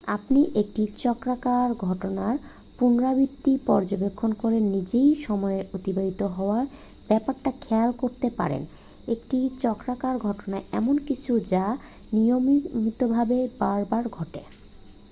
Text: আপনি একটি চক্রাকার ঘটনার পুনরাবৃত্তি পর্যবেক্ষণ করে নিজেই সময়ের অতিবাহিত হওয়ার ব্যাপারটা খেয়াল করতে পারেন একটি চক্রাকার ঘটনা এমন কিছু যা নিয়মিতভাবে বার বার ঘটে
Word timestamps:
আপনি 0.07 0.41
একটি 0.55 0.83
চক্রাকার 0.97 1.67
ঘটনার 1.81 2.35
পুনরাবৃত্তি 2.77 3.53
পর্যবেক্ষণ 3.65 4.31
করে 4.33 4.57
নিজেই 4.71 5.09
সময়ের 5.25 5.65
অতিবাহিত 5.73 6.21
হওয়ার 6.35 6.65
ব্যাপারটা 7.09 7.51
খেয়াল 7.61 7.89
করতে 7.97 8.27
পারেন 8.39 8.61
একটি 9.07 9.37
চক্রাকার 9.61 10.15
ঘটনা 10.19 10.57
এমন 10.71 10.95
কিছু 11.07 11.31
যা 11.51 11.65
নিয়মিতভাবে 12.13 13.37
বার 13.59 13.81
বার 13.85 14.05
ঘটে 14.09 14.41